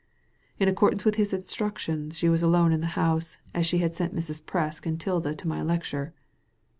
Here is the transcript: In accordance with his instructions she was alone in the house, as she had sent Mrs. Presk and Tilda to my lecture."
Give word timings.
In 0.57 0.67
accordance 0.67 1.05
with 1.05 1.13
his 1.13 1.31
instructions 1.31 2.17
she 2.17 2.27
was 2.27 2.41
alone 2.41 2.71
in 2.71 2.81
the 2.81 2.87
house, 2.97 3.37
as 3.53 3.67
she 3.67 3.77
had 3.77 3.93
sent 3.93 4.15
Mrs. 4.15 4.41
Presk 4.41 4.87
and 4.87 4.99
Tilda 4.99 5.35
to 5.35 5.47
my 5.47 5.61
lecture." 5.61 6.11